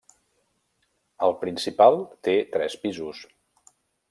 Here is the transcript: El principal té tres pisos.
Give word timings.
El 1.27 1.35
principal 1.43 2.01
té 2.29 2.35
tres 2.57 2.79
pisos. 2.87 3.23